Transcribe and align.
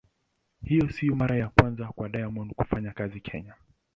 Hii 0.63 0.81
sio 0.89 1.15
mara 1.15 1.35
ya 1.37 1.49
kwanza 1.49 1.87
kwa 1.87 2.09
Diamond 2.09 2.53
kufanya 2.55 2.91
kazi 2.91 3.19
Kenya. 3.21 3.55